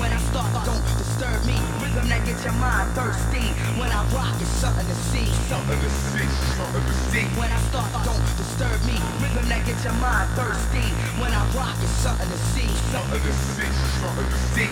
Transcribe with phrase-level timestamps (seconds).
[0.00, 1.56] when I start, don't disturb me.
[1.80, 3.44] Rhythm that gets your mind thirsty.
[3.80, 5.26] When I rock, it's something to see.
[5.48, 6.28] Something to see.
[6.56, 7.24] Something to see.
[7.40, 8.96] When I start, don't disturb me.
[9.20, 10.86] Rhythm that gets your mind thirsty.
[11.20, 12.68] When I rock, it's something to see.
[12.92, 13.68] Something to see.
[14.00, 14.62] Something to see.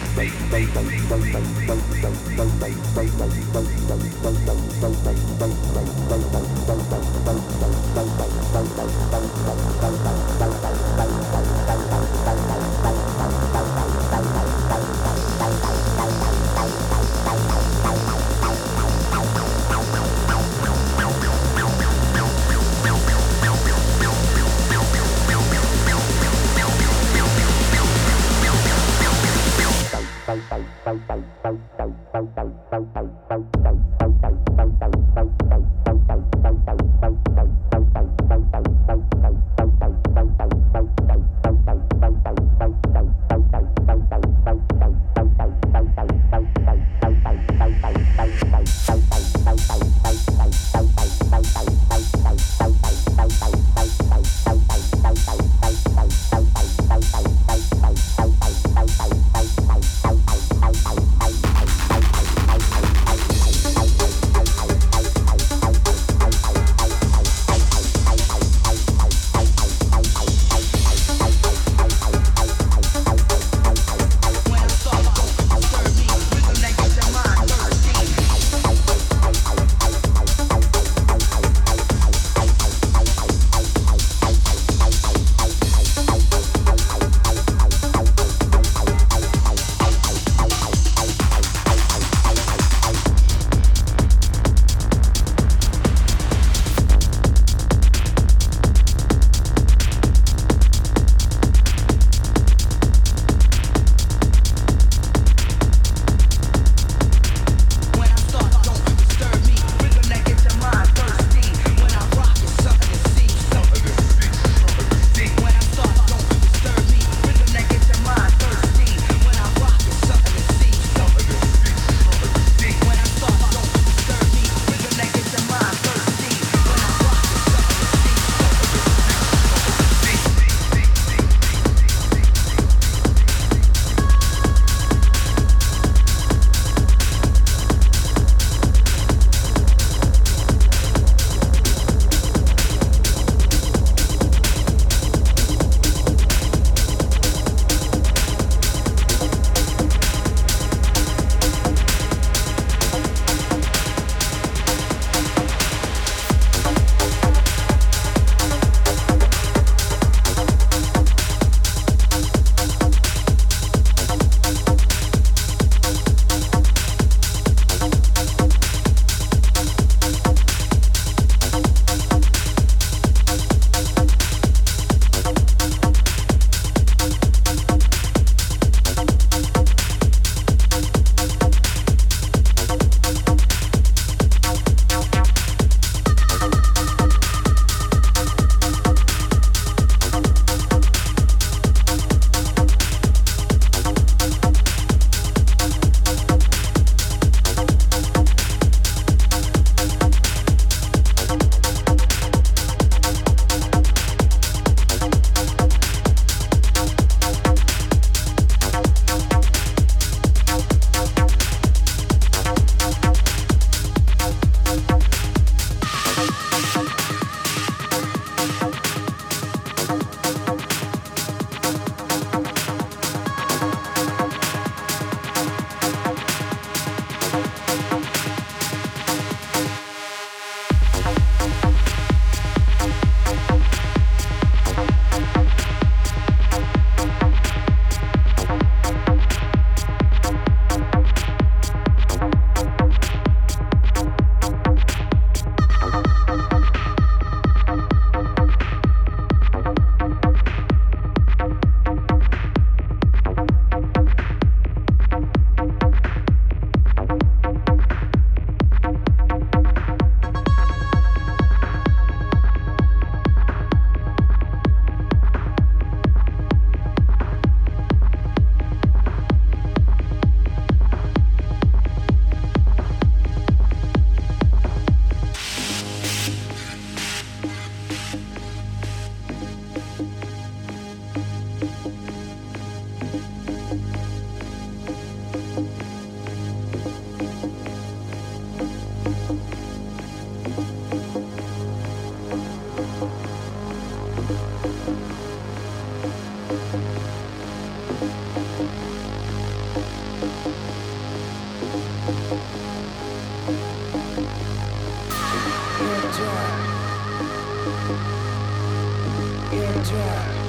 [309.92, 310.39] Yeah.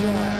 [0.00, 0.39] Dry.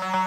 [0.00, 0.21] Bye.